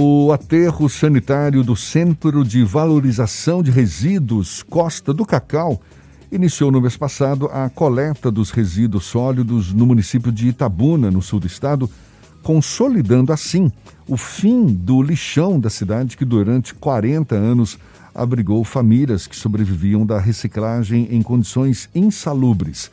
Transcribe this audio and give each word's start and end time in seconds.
O 0.00 0.30
aterro 0.30 0.88
sanitário 0.88 1.64
do 1.64 1.74
Centro 1.74 2.44
de 2.44 2.62
Valorização 2.62 3.64
de 3.64 3.72
Resíduos 3.72 4.62
Costa 4.62 5.12
do 5.12 5.26
Cacau 5.26 5.82
iniciou 6.30 6.70
no 6.70 6.80
mês 6.80 6.96
passado 6.96 7.46
a 7.46 7.68
coleta 7.68 8.30
dos 8.30 8.52
resíduos 8.52 9.06
sólidos 9.06 9.74
no 9.74 9.84
município 9.84 10.30
de 10.30 10.46
Itabuna, 10.46 11.10
no 11.10 11.20
sul 11.20 11.40
do 11.40 11.48
estado, 11.48 11.90
consolidando 12.44 13.32
assim 13.32 13.72
o 14.06 14.16
fim 14.16 14.66
do 14.66 15.02
lixão 15.02 15.58
da 15.58 15.68
cidade 15.68 16.16
que 16.16 16.24
durante 16.24 16.76
40 16.76 17.34
anos 17.34 17.76
abrigou 18.14 18.62
famílias 18.62 19.26
que 19.26 19.34
sobreviviam 19.34 20.06
da 20.06 20.20
reciclagem 20.20 21.08
em 21.10 21.20
condições 21.22 21.90
insalubres. 21.92 22.88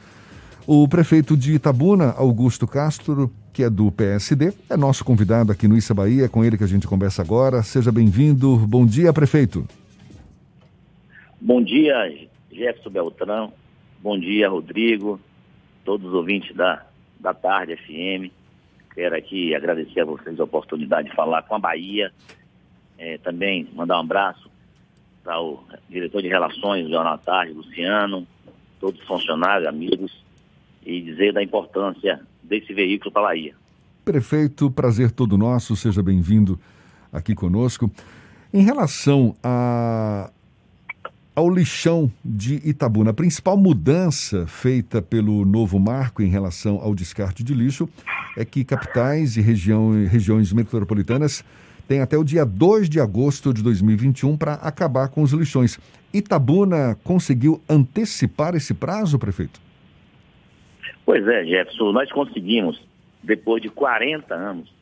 O 0.68 0.88
prefeito 0.88 1.38
de 1.38 1.54
Itabuna, 1.54 2.12
Augusto 2.18 2.66
Castro, 2.66 3.32
que 3.54 3.62
é 3.62 3.70
do 3.70 3.92
PSD, 3.92 4.52
é 4.68 4.76
nosso 4.76 5.06
convidado 5.06 5.52
aqui 5.52 5.68
no 5.68 5.78
Issa 5.78 5.94
Bahia, 5.94 6.26
é 6.26 6.28
com 6.28 6.44
ele 6.44 6.58
que 6.58 6.64
a 6.64 6.68
gente 6.68 6.88
conversa 6.88 7.22
agora. 7.22 7.62
Seja 7.62 7.92
bem-vindo. 7.92 8.58
Bom 8.58 8.84
dia, 8.84 9.14
prefeito. 9.14 9.68
Bom 11.40 11.62
dia, 11.62 11.94
Jefferson 12.52 12.90
Beltrão. 12.90 13.54
Bom 14.02 14.18
dia, 14.18 14.50
Rodrigo, 14.50 15.20
todos 15.84 16.08
os 16.08 16.16
ouvintes 16.16 16.56
da, 16.56 16.84
da 17.20 17.32
Tarde 17.32 17.76
FM. 17.76 18.34
Quero 18.96 19.16
aqui 19.16 19.54
agradecer 19.54 20.00
a 20.00 20.06
vocês 20.06 20.40
a 20.40 20.46
oportunidade 20.46 21.12
de 21.12 21.16
falar 21.16 21.44
com 21.44 21.54
a 21.54 21.60
Bahia. 21.60 22.12
É, 22.98 23.20
também 23.20 23.70
mandar 23.76 23.98
um 23.98 24.02
abraço 24.02 24.50
para 25.24 25.40
o 25.40 25.64
diretor 25.88 26.24
de 26.24 26.28
relações 26.28 26.86
do 26.86 26.92
Jornal 26.92 27.20
Tarde, 27.20 27.54
Luciano, 27.54 28.26
todos 28.80 29.00
os 29.00 29.06
funcionários, 29.06 29.68
amigos, 29.68 30.25
e 30.86 31.02
dizer 31.02 31.34
da 31.34 31.44
importância 31.44 32.22
desse 32.44 32.74
veículo 32.74 33.12
para 33.12 33.24
a 33.24 33.26
Bahia. 33.26 33.56
Prefeito, 34.04 34.70
prazer 34.70 35.12
todo 35.12 35.38
nosso, 35.38 35.76
seja 35.76 36.04
bem-vindo 36.04 36.60
aqui 37.12 37.34
conosco. 37.34 37.90
Em 38.54 38.62
relação 38.62 39.36
a, 39.44 40.30
ao 41.36 41.50
lixão 41.50 42.12
de 42.24 42.62
Itabuna, 42.64 43.10
a 43.10 43.14
principal 43.14 43.58
mudança 43.58 44.46
feita 44.46 45.02
pelo 45.02 45.44
novo 45.44 45.80
marco 45.80 46.22
em 46.22 46.28
relação 46.28 46.80
ao 46.80 46.94
descarte 46.94 47.44
de 47.44 47.54
lixo 47.54 47.90
é 48.38 48.46
que 48.46 48.64
capitais 48.64 49.38
e 49.38 49.42
região, 49.42 49.92
regiões 50.06 50.54
metropolitanas 50.54 51.44
têm 51.88 52.00
até 52.00 52.18
o 52.18 52.24
dia 52.24 52.46
2 52.46 52.88
de 52.88 53.00
agosto 53.00 53.54
de 53.54 53.64
2021 53.64 54.38
para 54.38 54.54
acabar 54.54 55.08
com 55.08 55.22
os 55.22 55.32
lixões. 55.32 55.80
Itabuna 56.14 56.98
conseguiu 57.04 57.62
antecipar 57.68 58.56
esse 58.56 58.74
prazo, 58.74 59.18
prefeito? 59.18 59.60
Pois 61.06 61.28
é, 61.28 61.46
Jefferson, 61.46 61.92
nós 61.92 62.12
conseguimos, 62.12 62.82
depois 63.22 63.62
de 63.62 63.70
40 63.70 64.34
anos, 64.34 64.74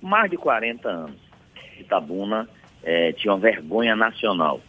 mais 0.00 0.30
de 0.30 0.36
40 0.36 0.88
anos, 0.88 1.16
Itabuna 1.78 2.48
é, 2.82 3.12
tinha 3.12 3.32
uma 3.32 3.40
vergonha 3.40 3.96
nacional. 3.96 4.60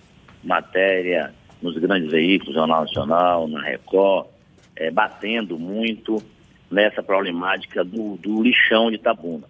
Matéria 0.43 1.33
nos 1.61 1.77
grandes 1.77 2.11
veículos, 2.11 2.55
Jornal 2.55 2.81
Nacional, 2.81 3.47
na 3.47 3.61
Record, 3.61 4.27
é, 4.75 4.89
batendo 4.89 5.57
muito 5.57 6.21
nessa 6.69 7.03
problemática 7.03 7.83
do, 7.83 8.17
do 8.17 8.41
lixão 8.41 8.89
de 8.89 8.95
Itabuna. 8.95 9.47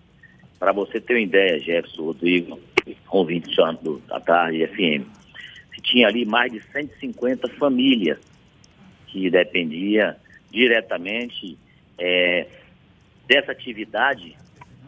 Para 0.60 0.72
você 0.72 1.00
ter 1.00 1.14
uma 1.14 1.22
ideia, 1.22 1.60
Jefferson, 1.60 2.04
Rodrigo, 2.04 2.60
ouvinte 3.10 3.56
da 4.08 4.20
tarde 4.20 4.68
FM, 4.68 5.08
se 5.74 5.82
tinha 5.82 6.08
ali 6.08 6.26
mais 6.26 6.52
de 6.52 6.60
150 6.60 7.48
famílias 7.50 8.20
que 9.08 9.30
dependia 9.30 10.18
diretamente 10.56 11.58
é, 11.98 12.48
dessa 13.28 13.52
atividade, 13.52 14.38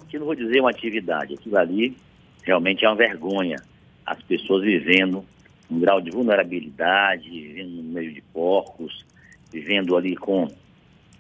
que 0.07 0.17
não 0.17 0.25
vou 0.25 0.35
dizer 0.35 0.61
uma 0.61 0.69
atividade, 0.69 1.33
aquilo 1.33 1.57
ali 1.57 1.97
realmente 2.41 2.85
é 2.85 2.89
uma 2.89 2.95
vergonha. 2.95 3.57
As 4.05 4.23
pessoas 4.23 4.63
vivendo 4.63 5.25
um 5.69 5.79
grau 5.81 5.99
de 5.99 6.09
vulnerabilidade, 6.09 7.29
vivendo 7.29 7.69
no 7.69 7.83
meio 7.83 8.13
de 8.13 8.21
porcos, 8.21 9.05
vivendo 9.51 9.97
ali 9.97 10.15
com 10.15 10.47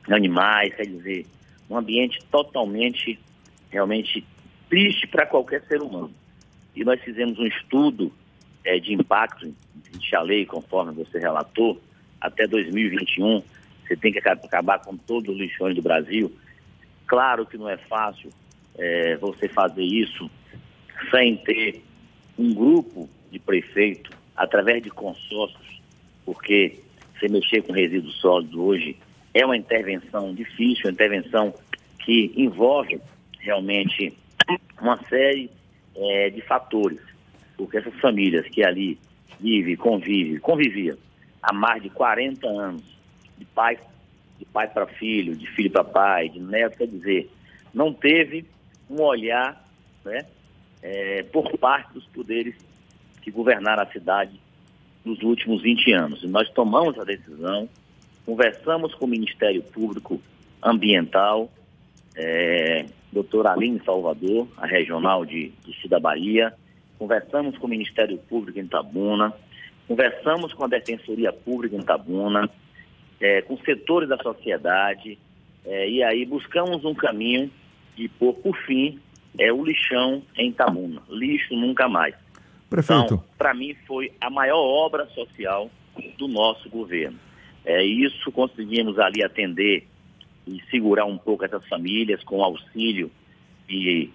animais, 0.09 0.73
quer 0.73 0.85
dizer, 0.85 1.25
um 1.69 1.75
ambiente 1.75 2.17
totalmente, 2.31 3.19
realmente 3.69 4.25
triste 4.69 5.05
para 5.07 5.25
qualquer 5.25 5.61
ser 5.63 5.81
humano. 5.81 6.13
E 6.73 6.85
nós 6.85 7.01
fizemos 7.01 7.37
um 7.37 7.45
estudo 7.45 8.13
é, 8.63 8.79
de 8.79 8.93
impacto 8.93 9.53
de 9.91 10.17
lei, 10.23 10.45
conforme 10.45 10.93
você 10.93 11.19
relatou, 11.19 11.81
até 12.21 12.47
2021, 12.47 13.43
você 13.87 13.95
tem 13.95 14.11
que 14.11 14.19
acabar 14.19 14.79
com 14.79 14.97
todos 14.97 15.33
os 15.33 15.39
lixões 15.39 15.75
do 15.75 15.81
Brasil. 15.81 16.35
Claro 17.05 17.45
que 17.45 17.57
não 17.57 17.69
é 17.69 17.77
fácil 17.77 18.29
é, 18.77 19.15
você 19.17 19.47
fazer 19.47 19.83
isso 19.83 20.29
sem 21.09 21.37
ter 21.37 21.81
um 22.37 22.53
grupo 22.53 23.09
de 23.31 23.39
prefeito, 23.39 24.11
através 24.35 24.83
de 24.83 24.89
consórcios, 24.89 25.81
porque 26.25 26.79
você 27.13 27.27
mexer 27.27 27.63
com 27.63 27.73
resíduos 27.73 28.15
sólidos 28.19 28.55
hoje 28.55 28.97
é 29.33 29.45
uma 29.45 29.57
intervenção 29.57 30.33
difícil, 30.33 30.85
uma 30.85 30.91
intervenção 30.91 31.53
que 32.03 32.31
envolve 32.35 32.99
realmente 33.39 34.15
uma 34.79 34.97
série 35.05 35.49
é, 35.95 36.29
de 36.29 36.41
fatores, 36.41 37.01
porque 37.55 37.77
essas 37.77 37.93
famílias 37.99 38.47
que 38.47 38.63
ali 38.63 38.99
vivem, 39.39 39.75
convivem, 39.75 40.39
conviviam 40.39 40.97
há 41.41 41.53
mais 41.53 41.81
de 41.81 41.89
40 41.89 42.47
anos, 42.47 42.96
de 43.37 43.45
pai, 43.45 43.77
de 44.37 44.45
pai 44.45 44.67
para 44.67 44.85
filho, 44.87 45.35
de 45.35 45.47
filho 45.47 45.71
para 45.71 45.83
pai, 45.83 46.29
de 46.29 46.39
neto, 46.39 46.77
quer 46.77 46.87
dizer, 46.87 47.29
não 47.73 47.93
teve 47.93 48.45
um 48.89 49.01
olhar 49.01 49.65
né, 50.05 50.25
é, 50.81 51.23
por 51.23 51.57
parte 51.57 51.93
dos 51.93 52.05
poderes 52.05 52.55
que 53.21 53.31
governaram 53.31 53.83
a 53.83 53.91
cidade 53.91 54.39
nos 55.03 55.21
últimos 55.21 55.61
20 55.61 55.91
anos. 55.93 56.23
E 56.23 56.27
nós 56.27 56.49
tomamos 56.49 56.97
a 56.99 57.03
decisão, 57.03 57.67
conversamos 58.25 58.93
com 58.95 59.05
o 59.05 59.09
Ministério 59.09 59.61
Público 59.63 60.21
Ambiental, 60.61 61.51
é, 62.15 62.85
doutor 63.11 63.47
Aline 63.47 63.81
Salvador, 63.85 64.47
a 64.57 64.65
regional 64.65 65.25
de, 65.25 65.51
do 65.63 65.73
sul 65.73 65.89
da 65.89 65.99
Bahia, 65.99 66.53
conversamos 66.97 67.57
com 67.57 67.67
o 67.67 67.69
Ministério 67.69 68.17
Público 68.17 68.59
em 68.59 68.67
Tabuna, 68.67 69.33
conversamos 69.87 70.53
com 70.53 70.65
a 70.65 70.67
Defensoria 70.67 71.31
Pública 71.31 71.75
em 71.75 71.81
Tabuna, 71.81 72.49
é, 73.19 73.41
com 73.41 73.57
setores 73.57 74.09
da 74.09 74.17
sociedade, 74.17 75.17
é, 75.65 75.89
e 75.89 76.03
aí 76.03 76.25
buscamos 76.25 76.85
um 76.85 76.93
caminho 76.93 77.51
de 77.95 78.07
pôr 78.07 78.33
por 78.35 78.55
fim 78.65 78.99
é, 79.39 79.51
o 79.51 79.63
lixão 79.63 80.23
em 80.37 80.51
Tamuna. 80.51 81.01
Lixo 81.09 81.55
nunca 81.55 81.87
mais. 81.87 82.15
Prefeito. 82.69 83.05
Então, 83.05 83.23
para 83.37 83.53
mim, 83.53 83.75
foi 83.85 84.11
a 84.19 84.29
maior 84.29 84.59
obra 84.59 85.05
social 85.07 85.69
do 86.17 86.27
nosso 86.27 86.69
governo. 86.69 87.17
É, 87.65 87.83
isso 87.83 88.31
conseguimos 88.31 88.97
ali 88.99 89.23
atender 89.23 89.85
e 90.45 90.61
segurar 90.71 91.05
um 91.05 91.17
pouco 91.17 91.43
essas 91.43 91.65
famílias 91.67 92.23
com 92.23 92.43
auxílio 92.43 93.11
e 93.69 94.09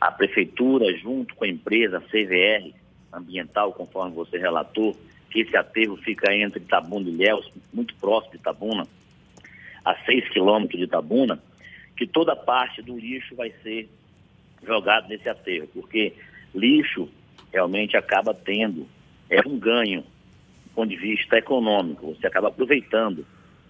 a 0.00 0.10
prefeitura, 0.10 0.96
junto 0.98 1.34
com 1.34 1.44
a 1.44 1.48
empresa 1.48 2.00
CVR 2.00 2.72
ambiental, 3.12 3.72
conforme 3.72 4.14
você 4.14 4.38
relatou, 4.38 4.96
esse 5.40 5.56
aterro 5.56 5.96
fica 5.96 6.32
entre 6.34 6.60
Itabuna 6.60 7.08
e 7.08 7.12
Ilhéus, 7.12 7.50
muito 7.72 7.94
próximo 7.96 8.32
de 8.32 8.38
Itabuna, 8.38 8.86
a 9.84 9.94
6 10.04 10.28
quilômetros 10.30 10.78
de 10.78 10.84
Itabuna, 10.84 11.38
que 11.96 12.06
toda 12.06 12.36
parte 12.36 12.82
do 12.82 12.98
lixo 12.98 13.34
vai 13.34 13.52
ser 13.62 13.88
jogado 14.64 15.08
nesse 15.08 15.28
aterro, 15.28 15.68
porque 15.72 16.14
lixo 16.54 17.08
realmente 17.52 17.96
acaba 17.96 18.34
tendo 18.34 18.86
é 19.28 19.40
um 19.46 19.58
ganho 19.58 20.02
do 20.02 20.74
ponto 20.74 20.88
de 20.88 20.96
vista 20.96 21.36
econômico, 21.36 22.14
você 22.14 22.26
acaba 22.26 22.48
aproveitando. 22.48 23.26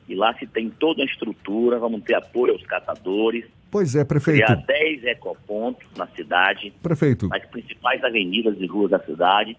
E 0.08 0.14
lá 0.14 0.34
se 0.34 0.46
tem 0.46 0.68
toda 0.68 1.02
a 1.02 1.04
estrutura, 1.04 1.78
vamos 1.78 2.02
ter 2.02 2.14
apoio 2.14 2.52
aos 2.52 2.64
catadores. 2.64 3.44
Pois 3.70 3.94
é, 3.94 4.04
prefeito. 4.04 4.44
Criar 4.44 4.56
10 4.56 5.04
ecopontos 5.04 5.86
na 5.96 6.06
cidade. 6.08 6.72
Prefeito. 6.82 7.28
Nas 7.28 7.44
principais 7.46 8.02
avenidas 8.02 8.56
e 8.60 8.66
ruas 8.66 8.90
da 8.90 8.98
cidade 8.98 9.56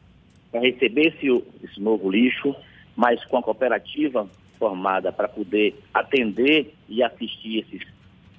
para 0.54 0.62
receber 0.62 1.08
esse, 1.08 1.44
esse 1.64 1.82
novo 1.82 2.12
lixo, 2.12 2.56
mas 2.96 3.26
com 3.26 3.38
a 3.38 3.44
cooperativa 3.44 4.30
formada 4.60 5.12
para 5.12 5.28
poder 5.28 5.76
atender 5.92 6.76
e 6.88 7.02
assistir 7.02 7.66
esses, 7.66 7.88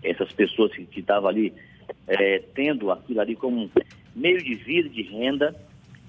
essas 0.01 0.33
pessoas 0.33 0.73
que 0.73 1.01
estavam 1.01 1.29
ali 1.29 1.53
é, 2.07 2.39
tendo 2.55 2.93
aquilo 2.93 3.21
ali 3.21 3.35
como 3.35 3.69
meio 4.15 4.39
de 4.39 4.55
vida, 4.55 4.89
de 4.89 5.03
renda. 5.03 5.55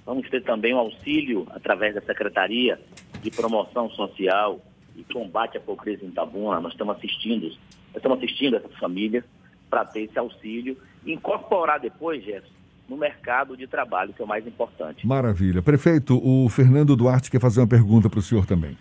Vamos 0.06 0.30
ter 0.30 0.44
também 0.44 0.75
um 0.75 0.78
auxílio 0.78 1.48
através 1.50 1.96
da 1.96 2.02
Secretaria 2.02 2.80
de 3.24 3.31
Promoção 3.31 3.90
Social 3.90 4.62
e 4.96 5.04
Combate 5.12 5.58
à 5.58 5.60
Pobreza 5.60 6.06
em 6.06 6.10
Itabuna. 6.10 6.62
Nós 6.62 6.74
estamos 6.74 6.98
assistindo, 6.98 7.48
nós 7.48 7.96
estamos 7.96 8.19
assistindo 8.19 8.58
essas 8.58 8.78
famílias 8.78 9.24
para 9.72 9.84
ter 9.84 10.01
esse 10.01 10.19
auxílio 10.19 10.78
e 11.04 11.13
incorporar 11.13 11.80
depois, 11.80 12.24
Jefferson, 12.24 12.54
no 12.88 12.98
mercado 12.98 13.58
de 13.58 13.68
trabalho, 13.68 14.14
que 14.14 14.22
é 14.22 14.26
o 14.26 14.28
mais 14.28 14.46
importante. 14.46 15.06
Maravilha. 15.06 15.62
Prefeito, 15.62 16.20
o 16.24 16.48
Fernando 16.50 16.96
Duarte 16.96 17.32
quer 17.32 17.40
fazer 17.40 17.60
uma 17.62 17.68
pergunta 17.68 18.10
para 18.10 18.20
o 18.20 18.22
senhor 18.22 18.46
também. 18.46 18.78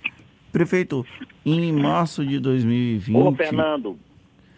Prefeito, 0.53 1.05
em 1.45 1.73
março 1.73 2.25
de 2.25 2.39
2020. 2.39 3.17
Ô, 3.17 3.35
Fernando. 3.35 3.99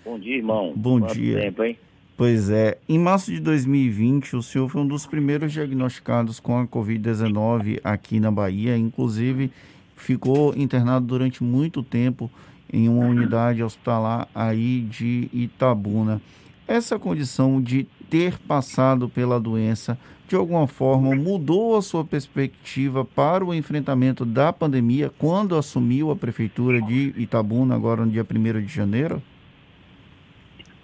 Bom 0.05 0.19
dia, 0.19 0.37
irmão. 0.37 0.73
Bom 0.77 1.01
Quanto 1.01 1.15
dia. 1.15 1.41
tempo, 1.41 1.63
hein? 1.65 1.79
Pois 2.17 2.49
é. 2.49 2.79
Em 2.89 2.99
março 2.99 3.31
de 3.31 3.41
2020, 3.41 4.37
o 4.37 4.43
senhor 4.43 4.69
foi 4.69 4.81
um 4.81 4.87
dos 4.87 5.07
primeiros 5.07 5.53
diagnosticados 5.53 6.41
com 6.41 6.59
a 6.59 6.67
Covid-19 6.67 7.81
aqui 7.85 8.19
na 8.19 8.31
Bahia. 8.31 8.77
Inclusive, 8.77 9.51
ficou 9.95 10.55
internado 10.57 11.07
durante 11.07 11.45
muito 11.45 11.83
tempo 11.83 12.31
em 12.73 12.89
uma 12.89 13.07
unidade 13.07 13.63
hospitalar 13.63 14.29
aí 14.35 14.81
de 14.83 15.29
Itabuna. 15.33 16.21
Essa 16.69 16.99
condição 16.99 17.63
de 17.63 17.85
ter 18.11 18.39
passado 18.41 19.09
pela 19.09 19.39
doença, 19.39 19.97
de 20.27 20.35
alguma 20.35 20.67
forma, 20.67 21.15
mudou 21.15 21.77
a 21.77 21.83
sua 21.83 22.05
perspectiva 22.05 23.05
para 23.05 23.45
o 23.45 23.55
enfrentamento 23.55 24.25
da 24.25 24.53
pandemia 24.53 25.11
quando 25.17 25.57
assumiu 25.57 26.11
a 26.11 26.17
prefeitura 26.17 26.83
de 26.83 27.15
Itabuna, 27.17 27.77
agora 27.77 28.05
no 28.05 28.11
dia 28.11 28.27
1 28.29 28.63
de 28.63 28.75
janeiro? 28.75 29.23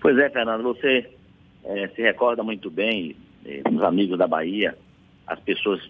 Pois 0.01 0.17
é, 0.19 0.31
Fernando, 0.31 0.63
você 0.63 1.11
é, 1.65 1.89
se 1.89 2.03
recorda 2.03 2.45
muito 2.45 2.71
bem, 2.71 3.17
é, 3.45 3.63
os 3.69 3.83
amigos 3.83 4.17
da 4.17 4.29
Bahia, 4.29 4.79
as 5.27 5.41
pessoas 5.41 5.81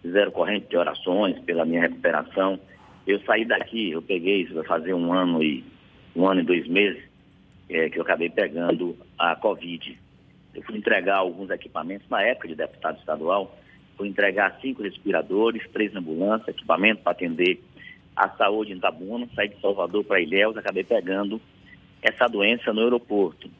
fizeram 0.00 0.30
corrente 0.30 0.68
de 0.68 0.76
orações 0.76 1.38
pela 1.40 1.66
minha 1.66 1.82
recuperação. 1.82 2.58
Eu 3.06 3.20
saí 3.20 3.44
daqui, 3.44 3.90
eu 3.90 4.00
peguei 4.00 4.42
isso 4.42 4.54
vai 4.54 4.64
fazer 4.64 4.94
um 4.94 5.12
ano 5.12 5.42
e 5.42 5.62
um 6.16 6.26
ano 6.26 6.40
e 6.40 6.44
dois 6.44 6.66
meses, 6.66 7.02
é, 7.68 7.88
que 7.88 7.98
eu 7.98 8.02
acabei 8.02 8.30
pegando 8.30 8.96
a 9.18 9.34
Covid. 9.36 9.98
Eu 10.54 10.62
fui 10.62 10.76
entregar 10.76 11.16
alguns 11.16 11.50
equipamentos 11.50 12.08
na 12.08 12.22
época 12.22 12.48
de 12.48 12.54
deputado 12.54 12.98
estadual, 12.98 13.58
fui 13.96 14.08
entregar 14.08 14.58
cinco 14.60 14.82
respiradores, 14.82 15.68
três 15.72 15.94
ambulâncias, 15.94 16.48
equipamento 16.48 17.02
para 17.02 17.12
atender 17.12 17.62
a 18.14 18.28
saúde 18.30 18.72
em 18.72 18.76
Itabuna, 18.76 19.28
saí 19.34 19.48
de 19.48 19.60
Salvador 19.60 20.04
para 20.04 20.20
Ilhéus, 20.20 20.56
acabei 20.56 20.84
pegando 20.84 21.40
essa 22.02 22.28
doença 22.28 22.72
no 22.72 22.82
aeroporto 22.82 23.50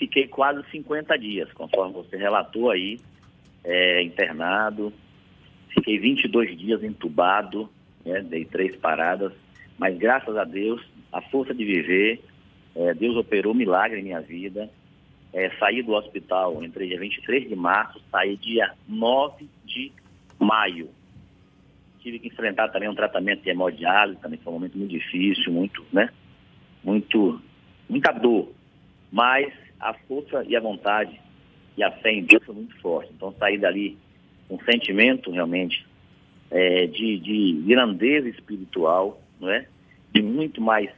fiquei 0.00 0.26
quase 0.26 0.64
50 0.70 1.16
dias, 1.18 1.52
conforme 1.52 1.92
você 1.92 2.16
relatou 2.16 2.70
aí, 2.70 2.98
é, 3.62 4.02
internado. 4.02 4.90
Fiquei 5.74 5.98
22 5.98 6.58
dias 6.58 6.82
entubado, 6.82 7.68
né, 8.04 8.22
dei 8.22 8.46
três 8.46 8.74
paradas, 8.76 9.30
mas 9.78 9.96
graças 9.98 10.34
a 10.36 10.44
Deus, 10.44 10.82
a 11.12 11.20
força 11.20 11.52
de 11.52 11.64
viver, 11.64 12.24
é, 12.74 12.94
Deus 12.94 13.16
operou 13.16 13.54
milagre 13.54 14.00
em 14.00 14.04
minha 14.04 14.20
vida. 14.20 14.70
É, 15.32 15.48
saí 15.58 15.82
do 15.82 15.92
hospital 15.92 16.62
entre 16.64 16.88
dia 16.88 16.98
23 16.98 17.48
de 17.48 17.54
março, 17.54 18.00
saí 18.10 18.36
dia 18.36 18.72
9 18.88 19.48
de 19.64 19.92
maio. 20.38 20.88
Tive 22.00 22.18
que 22.18 22.28
enfrentar 22.28 22.68
também 22.68 22.88
um 22.88 22.94
tratamento 22.94 23.42
de 23.42 23.50
hemodiálise, 23.50 24.20
também 24.20 24.40
foi 24.40 24.52
um 24.52 24.56
momento 24.56 24.76
muito 24.76 24.90
difícil, 24.90 25.52
muito, 25.52 25.84
né? 25.92 26.10
Muito, 26.82 27.40
muita 27.88 28.10
dor. 28.10 28.50
Mas 29.12 29.52
a 29.78 29.94
força 29.94 30.44
e 30.48 30.56
a 30.56 30.60
vontade 30.60 31.20
e 31.76 31.82
a 31.82 31.90
fé 31.90 32.10
em 32.12 32.24
Deus 32.24 32.44
são 32.44 32.54
muito 32.54 32.76
fortes. 32.80 33.12
Então, 33.14 33.32
sair 33.38 33.58
dali 33.58 33.96
um 34.48 34.58
sentimento 34.64 35.30
realmente 35.30 35.86
é, 36.50 36.86
de, 36.86 37.18
de 37.18 37.62
grandeza 37.66 38.28
espiritual, 38.28 39.20
não 39.38 39.50
é? 39.50 39.66
de 40.12 40.22
muito 40.22 40.60
mais 40.60 40.90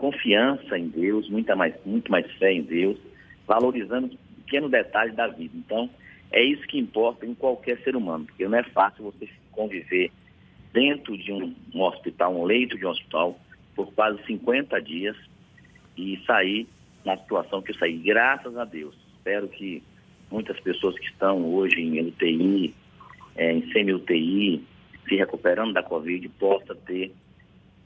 confiança 0.00 0.78
em 0.78 0.88
Deus, 0.88 1.28
muita 1.28 1.54
mais, 1.54 1.74
muito 1.84 2.10
mais 2.10 2.28
fé 2.38 2.52
em 2.52 2.62
Deus, 2.62 2.98
valorizando 3.46 4.06
os 4.06 4.16
pequenos 4.44 4.70
detalhes 4.70 5.14
da 5.14 5.28
vida. 5.28 5.54
Então, 5.54 5.90
é 6.32 6.42
isso 6.42 6.66
que 6.66 6.78
importa 6.78 7.26
em 7.26 7.34
qualquer 7.34 7.78
ser 7.82 7.94
humano, 7.94 8.24
porque 8.24 8.48
não 8.48 8.58
é 8.58 8.62
fácil 8.62 9.04
você 9.04 9.28
conviver 9.52 10.10
dentro 10.72 11.16
de 11.18 11.30
um, 11.30 11.54
um 11.74 11.82
hospital, 11.82 12.34
um 12.34 12.44
leito 12.44 12.78
de 12.78 12.86
um 12.86 12.90
hospital, 12.90 13.38
por 13.76 13.92
quase 13.92 14.24
50 14.24 14.80
dias 14.80 15.16
e 15.96 16.18
sair 16.26 16.66
na 17.04 17.16
situação 17.18 17.60
que 17.60 17.72
eu 17.72 17.76
saí, 17.76 17.98
graças 17.98 18.56
a 18.56 18.64
Deus. 18.64 18.94
Espero 19.16 19.48
que 19.48 19.82
muitas 20.30 20.58
pessoas 20.60 20.98
que 20.98 21.06
estão 21.06 21.44
hoje 21.52 21.80
em 21.80 22.00
UTI, 22.00 22.74
é, 23.36 23.52
em 23.52 23.70
semi-UTI, 23.72 24.64
se 25.08 25.16
recuperando 25.16 25.74
da 25.74 25.82
Covid, 25.82 26.26
possa 26.30 26.74
ter 26.74 27.12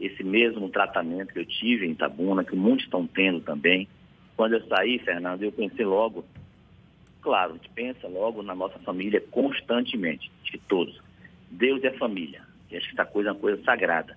esse 0.00 0.22
mesmo 0.22 0.68
tratamento 0.68 1.32
que 1.32 1.40
eu 1.40 1.46
tive 1.46 1.86
em 1.86 1.92
Itabuna, 1.92 2.44
que 2.44 2.56
muitos 2.56 2.84
estão 2.84 3.06
tendo 3.06 3.40
também. 3.40 3.88
Quando 4.36 4.54
eu 4.54 4.66
saí, 4.66 4.98
Fernando, 4.98 5.42
eu 5.42 5.52
pensei 5.52 5.84
logo, 5.84 6.24
claro, 7.20 7.52
a 7.52 7.56
gente 7.56 7.70
pensa 7.70 8.08
logo 8.08 8.42
na 8.42 8.54
nossa 8.54 8.78
família 8.80 9.20
constantemente, 9.30 10.30
de 10.44 10.58
todos. 10.58 11.00
Deus 11.50 11.82
é 11.84 11.90
família, 11.92 12.42
e 12.70 12.76
acho 12.76 12.86
que 12.88 13.00
essa 13.00 13.08
coisa 13.08 13.30
é 13.30 13.32
uma 13.32 13.40
coisa 13.40 13.62
sagrada. 13.62 14.16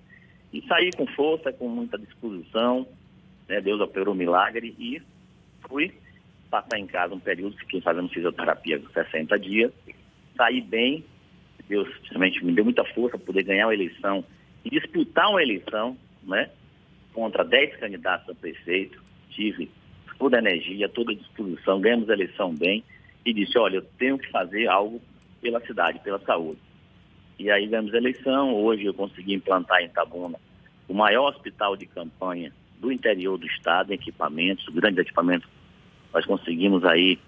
E 0.52 0.62
saí 0.62 0.90
com 0.96 1.06
força, 1.06 1.52
com 1.52 1.68
muita 1.68 1.98
disposição, 1.98 2.86
né? 3.48 3.60
Deus 3.60 3.80
operou 3.80 4.14
um 4.14 4.16
milagre 4.16 4.74
e 4.78 5.00
fui 5.68 5.92
passar 6.50 6.78
em 6.78 6.86
casa 6.86 7.14
um 7.14 7.20
período, 7.20 7.56
fiquei 7.58 7.80
fazendo 7.80 8.08
fisioterapia 8.08 8.82
60 8.92 9.38
dias, 9.38 9.72
saí 10.36 10.60
bem, 10.60 11.04
Deus 11.68 11.88
realmente 12.08 12.42
me 12.44 12.52
deu 12.52 12.64
muita 12.64 12.84
força 12.84 13.18
para 13.18 13.26
poder 13.26 13.42
ganhar 13.42 13.66
uma 13.66 13.74
eleição 13.74 14.24
disputar 14.64 15.30
uma 15.30 15.42
eleição, 15.42 15.96
né? 16.22 16.50
Contra 17.12 17.44
10 17.44 17.76
candidatos 17.76 18.28
a 18.28 18.34
prefeito, 18.34 19.02
tive 19.30 19.70
toda 20.18 20.36
a 20.36 20.40
energia, 20.40 20.88
toda 20.88 21.12
a 21.12 21.14
disposição, 21.14 21.80
ganhamos 21.80 22.10
a 22.10 22.12
eleição 22.12 22.54
bem 22.54 22.82
e 23.24 23.32
disse, 23.32 23.58
olha, 23.58 23.76
eu 23.76 23.82
tenho 23.98 24.18
que 24.18 24.30
fazer 24.30 24.66
algo 24.68 25.00
pela 25.40 25.60
cidade, 25.60 26.00
pela 26.00 26.18
saúde. 26.20 26.60
E 27.38 27.50
aí 27.50 27.66
ganhamos 27.66 27.94
a 27.94 27.98
eleição, 27.98 28.54
hoje 28.54 28.84
eu 28.84 28.94
consegui 28.94 29.34
implantar 29.34 29.80
em 29.80 29.86
Itabuna 29.86 30.38
o 30.88 30.94
maior 30.94 31.28
hospital 31.28 31.76
de 31.76 31.86
campanha 31.86 32.52
do 32.80 32.90
interior 32.90 33.36
do 33.38 33.46
estado, 33.46 33.92
equipamentos, 33.92 34.66
grandes 34.74 34.98
equipamentos. 34.98 35.48
Nós 36.12 36.24
conseguimos 36.24 36.84
aí 36.84 37.18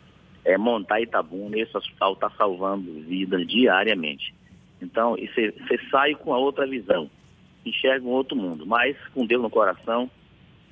é, 0.44 0.56
montar 0.56 1.00
Itabuna 1.00 1.56
e 1.56 1.61
esse 1.61 1.76
hospital 1.76 2.15
está 2.15 2.31
salvando 2.31 2.93
vidas 3.03 3.47
diariamente. 3.47 4.35
Então, 4.81 5.15
você 5.15 5.81
sai 5.91 6.15
com 6.15 6.33
a 6.33 6.38
outra 6.38 6.67
visão, 6.67 7.11
enxerga 7.71 8.07
um 8.07 8.11
outro 8.11 8.37
mundo, 8.37 8.67
mas 8.67 8.97
com 9.15 9.25
Deus 9.25 9.43
no 9.43 9.51
coração, 9.51 10.11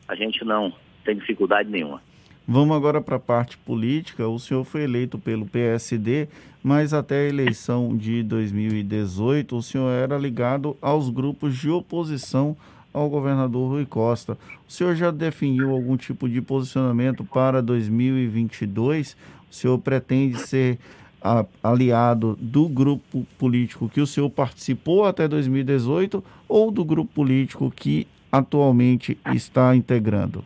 a 0.06 0.15
gente 0.15 0.45
não 0.45 0.73
tem 1.05 1.17
dificuldade 1.17 1.69
nenhuma. 1.69 2.03
Vamos 2.47 2.75
agora 2.75 3.00
para 3.00 3.17
a 3.17 3.21
parte 3.21 3.59
política. 3.59 4.27
O 4.27 4.39
senhor 4.39 4.65
foi 4.65 4.83
eleito 4.83 5.19
pelo 5.19 5.45
PSD, 5.45 6.29
mas 6.62 6.95
até 6.95 7.17
a 7.17 7.29
eleição 7.29 7.95
de 7.95 8.23
2018 8.23 9.55
o 9.55 9.62
senhor 9.62 9.91
era 9.91 10.17
ligado 10.17 10.75
aos 10.81 11.11
grupos 11.11 11.56
de 11.59 11.69
oposição 11.69 12.56
ao 12.93 13.09
governador 13.11 13.73
Rui 13.73 13.85
Costa. 13.85 14.39
O 14.67 14.73
senhor 14.73 14.95
já 14.97 15.11
definiu 15.11 15.71
algum 15.71 15.97
tipo 15.97 16.27
de 16.27 16.41
posicionamento 16.41 17.23
para 17.23 17.61
2022? 17.61 19.15
O 19.50 19.55
senhor 19.55 19.79
pretende 19.79 20.39
ser 20.39 20.79
a, 21.23 21.44
aliado 21.62 22.37
do 22.41 22.69
grupo 22.69 23.26
político 23.38 23.88
que 23.88 24.00
o 24.00 24.07
senhor 24.07 24.31
participou 24.31 25.04
até 25.04 25.26
2018 25.26 26.23
ou 26.49 26.71
do 26.71 26.85
grupo 26.85 27.12
político 27.12 27.71
que 27.71 28.07
atualmente 28.31 29.19
está 29.35 29.75
integrando? 29.75 30.45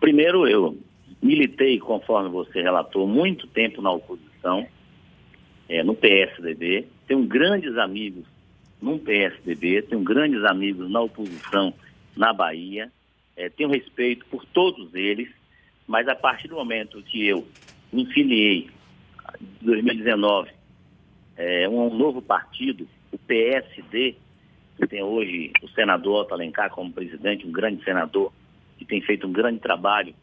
Primeiro, 0.00 0.46
eu 0.46 0.76
militei, 1.22 1.78
conforme 1.78 2.28
você 2.28 2.60
relatou, 2.62 3.06
muito 3.06 3.46
tempo 3.46 3.80
na 3.80 3.92
oposição, 3.92 4.66
é, 5.68 5.82
no 5.82 5.94
PSDB. 5.94 6.86
Tenho 7.06 7.24
grandes 7.24 7.76
amigos 7.78 8.24
no 8.80 8.98
PSDB, 8.98 9.82
tenho 9.82 10.02
grandes 10.02 10.44
amigos 10.44 10.90
na 10.90 11.00
oposição 11.00 11.72
na 12.16 12.32
Bahia, 12.32 12.90
é, 13.36 13.48
tenho 13.48 13.70
respeito 13.70 14.26
por 14.26 14.44
todos 14.44 14.94
eles, 14.94 15.28
mas 15.86 16.08
a 16.08 16.14
partir 16.14 16.48
do 16.48 16.56
momento 16.56 17.02
que 17.02 17.26
eu 17.26 17.46
me 17.92 18.04
filiei, 18.06 18.68
em 19.40 19.64
2019, 19.64 20.50
é, 21.36 21.68
um 21.68 21.94
novo 21.94 22.20
partido, 22.20 22.86
o 23.10 23.18
PSD, 23.18 24.16
que 24.76 24.86
tem 24.86 25.02
hoje 25.02 25.52
o 25.62 25.68
senador 25.68 26.22
Otto 26.22 26.34
Alencar 26.34 26.70
como 26.70 26.92
presidente, 26.92 27.46
um 27.46 27.52
grande 27.52 27.82
senador, 27.84 28.32
que 28.78 28.84
tem 28.84 29.00
feito 29.00 29.26
um 29.26 29.32
grande 29.32 29.60
trabalho 29.60 30.14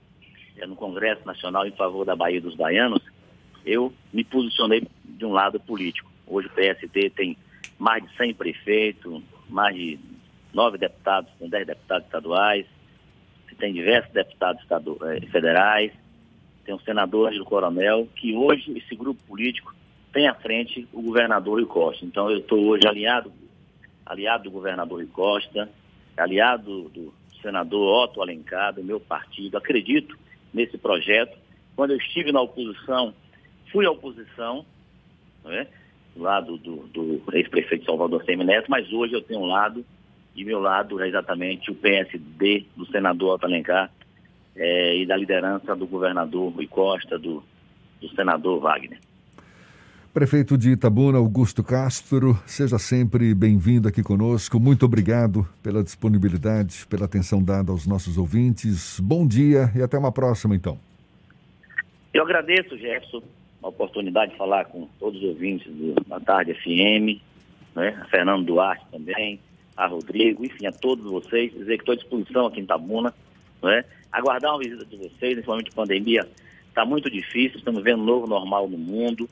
é, 0.57 0.65
no 0.65 0.75
Congresso 0.75 1.25
Nacional 1.25 1.65
em 1.65 1.71
favor 1.71 2.05
da 2.05 2.15
Bahia 2.15 2.41
dos 2.41 2.55
Baianos, 2.55 3.01
eu 3.65 3.93
me 4.13 4.23
posicionei 4.23 4.87
de 5.03 5.25
um 5.25 5.31
lado 5.31 5.59
político. 5.59 6.09
Hoje 6.25 6.47
o 6.47 6.51
PSD 6.51 7.09
tem 7.09 7.37
mais 7.77 8.03
de 8.03 8.15
100 8.17 8.33
prefeitos, 8.33 9.21
mais 9.49 9.75
de 9.75 9.99
nove 10.53 10.77
deputados, 10.77 11.31
tem 11.39 11.49
10 11.49 11.67
deputados 11.67 12.05
estaduais, 12.05 12.65
tem 13.59 13.73
diversos 13.73 14.11
deputados 14.13 14.61
eh, 15.03 15.25
federais, 15.27 15.91
tem 16.69 16.75
um 16.75 16.79
senador 16.81 17.31
do 17.31 17.43
Coronel, 17.43 18.07
que 18.15 18.35
hoje 18.35 18.77
esse 18.77 18.95
grupo 18.95 19.19
político 19.23 19.73
tem 20.13 20.27
à 20.27 20.35
frente 20.35 20.87
o 20.93 21.01
governador 21.01 21.55
Rui 21.55 21.65
Costa. 21.65 22.05
Então 22.05 22.29
eu 22.29 22.37
estou 22.37 22.63
hoje 22.63 22.87
aliado, 22.87 23.33
aliado 24.05 24.43
do 24.43 24.51
governador 24.51 24.99
Rui 24.99 25.07
Costa, 25.07 25.67
aliado 26.15 26.83
do 26.89 27.11
senador 27.41 28.03
Otto 28.03 28.21
Alencar, 28.21 28.71
do 28.71 28.83
meu 28.83 28.99
partido, 28.99 29.57
acredito 29.57 30.15
nesse 30.53 30.77
projeto. 30.77 31.35
Quando 31.75 31.91
eu 31.91 31.97
estive 31.97 32.31
na 32.31 32.41
oposição, 32.41 33.15
fui 33.71 33.87
à 33.87 33.91
oposição, 33.91 34.63
não 35.43 35.51
é? 35.51 35.65
lado 36.15 36.55
do, 36.57 36.85
do 36.87 37.23
ex-prefeito 37.33 37.85
Salvador 37.85 38.23
Semineto, 38.25 38.69
mas 38.69 38.93
hoje 38.93 39.13
eu 39.13 39.23
tenho 39.23 39.39
um 39.39 39.47
lado, 39.47 39.83
e 40.35 40.45
meu 40.45 40.59
lado 40.59 41.01
é 41.01 41.07
exatamente 41.07 41.71
o 41.71 41.75
PSD 41.75 42.65
do 42.75 42.85
senador 42.85 43.35
Otto 43.35 43.45
Alencar, 43.45 43.89
é, 44.59 44.97
e 44.97 45.05
da 45.05 45.15
liderança 45.15 45.73
do 45.73 45.87
governador 45.87 46.51
Rui 46.51 46.67
Costa, 46.67 47.17
do, 47.17 47.41
do 48.01 48.09
senador 48.09 48.59
Wagner. 48.59 48.99
Prefeito 50.13 50.57
de 50.57 50.71
Itabuna, 50.71 51.17
Augusto 51.17 51.63
Castro, 51.63 52.37
seja 52.45 52.77
sempre 52.77 53.33
bem-vindo 53.33 53.87
aqui 53.87 54.03
conosco. 54.03 54.59
Muito 54.59 54.85
obrigado 54.85 55.47
pela 55.63 55.81
disponibilidade, 55.81 56.85
pela 56.87 57.05
atenção 57.05 57.41
dada 57.41 57.71
aos 57.71 57.87
nossos 57.87 58.17
ouvintes. 58.17 58.99
Bom 58.99 59.25
dia 59.25 59.71
e 59.75 59.81
até 59.81 59.97
uma 59.97 60.11
próxima, 60.11 60.55
então. 60.55 60.77
Eu 62.13 62.23
agradeço, 62.23 62.75
Jefferson, 62.77 63.21
a 63.63 63.67
oportunidade 63.69 64.31
de 64.31 64.37
falar 64.37 64.65
com 64.65 64.89
todos 64.99 65.21
os 65.21 65.29
ouvintes 65.29 65.71
da 66.07 66.19
Tarde 66.19 66.53
FM, 66.55 67.21
né? 67.75 67.97
a 68.01 68.05
Fernando 68.05 68.45
Duarte 68.45 68.83
também, 68.91 69.39
a 69.77 69.85
Rodrigo, 69.85 70.43
enfim, 70.43 70.65
a 70.65 70.71
todos 70.71 71.05
vocês, 71.05 71.53
dizer 71.53 71.77
que 71.77 71.83
estou 71.83 71.93
à 71.93 71.95
disposição 71.95 72.47
aqui 72.47 72.59
em 72.59 72.63
Itabuna, 72.63 73.13
né? 73.61 73.85
Aguardar 74.19 74.51
uma 74.51 74.59
visita 74.59 74.85
de 74.85 74.97
vocês, 74.97 75.35
nesse 75.35 75.47
momento 75.47 75.69
de 75.69 75.75
pandemia 75.75 76.27
está 76.67 76.85
muito 76.85 77.09
difícil, 77.09 77.57
estamos 77.57 77.83
vendo 77.83 78.01
um 78.01 78.05
novo 78.05 78.27
normal 78.27 78.69
no 78.69 78.77
mundo, 78.77 79.29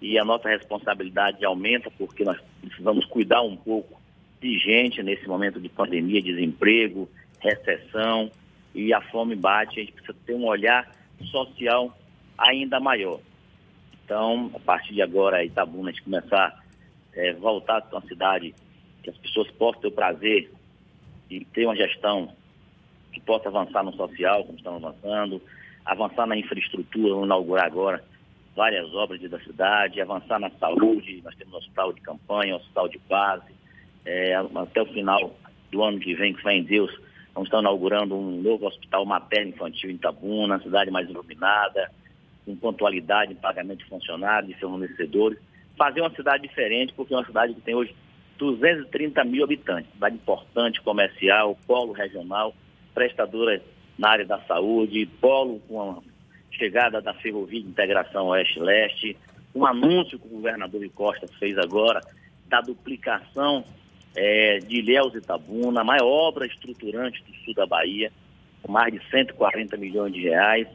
e 0.00 0.18
a 0.18 0.24
nossa 0.24 0.48
responsabilidade 0.48 1.44
aumenta 1.44 1.90
porque 1.90 2.24
nós 2.24 2.38
precisamos 2.60 3.04
cuidar 3.06 3.42
um 3.42 3.56
pouco 3.56 4.00
de 4.40 4.58
gente 4.58 5.02
nesse 5.02 5.26
momento 5.26 5.60
de 5.60 5.68
pandemia, 5.68 6.22
desemprego, 6.22 7.08
recessão 7.40 8.30
e 8.74 8.92
a 8.92 9.00
fome 9.00 9.34
bate. 9.34 9.80
A 9.80 9.82
gente 9.82 9.92
precisa 9.92 10.16
ter 10.24 10.34
um 10.34 10.46
olhar 10.46 10.90
social 11.30 11.96
ainda 12.36 12.78
maior. 12.78 13.20
Então, 14.04 14.50
a 14.54 14.60
partir 14.60 14.94
de 14.94 15.02
agora, 15.02 15.44
Itabuna, 15.44 15.90
a 15.90 15.92
gente 15.92 16.04
começar 16.04 16.46
a 16.46 17.20
é, 17.20 17.32
voltar 17.32 17.82
para 17.82 17.98
uma 17.98 18.06
cidade 18.06 18.54
que 19.02 19.10
as 19.10 19.16
pessoas 19.18 19.50
possam 19.52 19.82
ter 19.82 19.88
o 19.88 19.92
prazer 19.92 20.50
de 21.28 21.44
ter 21.46 21.66
uma 21.66 21.76
gestão 21.76 22.32
que 23.18 23.26
possa 23.26 23.48
avançar 23.48 23.84
no 23.84 23.92
social, 23.94 24.44
como 24.44 24.58
estamos 24.58 24.84
avançando, 24.84 25.40
avançar 25.84 26.26
na 26.26 26.36
infraestrutura, 26.36 27.14
vamos 27.14 27.26
inaugurar 27.26 27.66
agora 27.66 28.04
várias 28.54 28.92
obras 28.94 29.20
da 29.20 29.38
cidade, 29.40 30.00
avançar 30.00 30.38
na 30.40 30.50
saúde, 30.50 31.22
nós 31.24 31.34
temos 31.36 31.54
hospital 31.54 31.92
de 31.92 32.00
campanha, 32.00 32.56
hospital 32.56 32.88
de 32.88 32.98
base, 33.08 33.52
é, 34.04 34.34
até 34.34 34.82
o 34.82 34.86
final 34.86 35.34
do 35.70 35.82
ano 35.82 36.00
que 36.00 36.14
vem, 36.14 36.34
que 36.34 36.42
fé 36.42 36.54
em 36.54 36.64
Deus, 36.64 36.90
vamos 37.34 37.48
estar 37.48 37.60
inaugurando 37.60 38.16
um 38.16 38.42
novo 38.42 38.66
hospital 38.66 39.04
materno-infantil 39.06 39.90
em 39.90 39.94
Itabuna, 39.94 40.60
cidade 40.60 40.90
mais 40.90 41.08
iluminada, 41.08 41.90
com 42.44 42.56
pontualidade 42.56 43.32
em 43.32 43.36
pagamento 43.36 43.78
de 43.78 43.84
funcionários, 43.84 44.52
de 44.52 44.60
fornecedores, 44.60 45.38
fazer 45.76 46.00
uma 46.00 46.10
cidade 46.10 46.42
diferente, 46.42 46.92
porque 46.94 47.14
é 47.14 47.16
uma 47.16 47.26
cidade 47.26 47.54
que 47.54 47.60
tem 47.60 47.74
hoje 47.74 47.94
230 48.38 49.22
mil 49.24 49.44
habitantes, 49.44 49.92
cidade 49.92 50.16
importante, 50.16 50.80
comercial, 50.80 51.56
polo 51.66 51.92
regional, 51.92 52.54
prestadora 52.98 53.62
na 53.96 54.10
área 54.10 54.26
da 54.26 54.40
saúde, 54.40 55.06
polo 55.20 55.60
com 55.68 56.02
chegada 56.50 57.00
da 57.00 57.14
ferrovia 57.14 57.60
de 57.60 57.68
integração 57.68 58.26
oeste-leste, 58.26 59.16
um 59.54 59.64
anúncio 59.64 60.18
que 60.18 60.26
o 60.26 60.30
governador 60.30 60.80
de 60.80 60.88
Costa 60.88 61.28
fez 61.38 61.56
agora 61.56 62.00
da 62.48 62.60
duplicação 62.60 63.64
é, 64.16 64.58
de 64.58 64.80
Ilhéus 64.80 65.14
e 65.14 65.18
Itabuna, 65.18 65.82
a 65.82 65.84
maior 65.84 66.08
obra 66.08 66.44
estruturante 66.44 67.22
do 67.22 67.32
sul 67.44 67.54
da 67.54 67.66
Bahia, 67.66 68.10
com 68.62 68.72
mais 68.72 68.92
de 68.92 69.00
140 69.10 69.76
milhões 69.76 70.12
de 70.12 70.22
reais. 70.22 70.66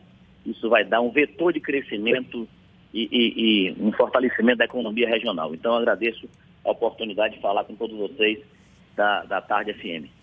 Isso 0.45 0.69
vai 0.69 0.85
dar 0.85 1.01
um 1.01 1.11
vetor 1.11 1.51
de 1.51 1.59
crescimento 1.59 2.47
e, 2.93 3.09
e, 3.11 3.67
e 3.67 3.75
um 3.81 3.91
fortalecimento 3.91 4.59
da 4.59 4.65
economia 4.65 5.09
regional. 5.09 5.53
Então, 5.53 5.75
agradeço 5.75 6.29
a 6.63 6.71
oportunidade 6.71 7.35
de 7.35 7.41
falar 7.41 7.65
com 7.65 7.75
todos 7.75 7.97
vocês 7.97 8.39
da, 8.95 9.25
da 9.25 9.41
Tarde 9.41 9.73
FM. 9.73 10.22